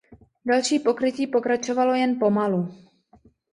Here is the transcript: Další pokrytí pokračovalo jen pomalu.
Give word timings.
Další 0.45 0.79
pokrytí 0.79 1.27
pokračovalo 1.27 1.93
jen 1.95 2.19
pomalu. 2.19 2.75